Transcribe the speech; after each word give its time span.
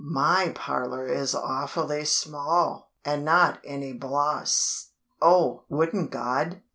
"My 0.03 0.51
parlor 0.55 1.07
is 1.07 1.35
awfully 1.35 2.05
small; 2.05 2.89
and 3.05 3.23
not 3.23 3.59
any 3.63 3.93
bloss 3.93 4.93
Oh! 5.21 5.65
Wouldn't 5.69 6.09
God 6.09 6.63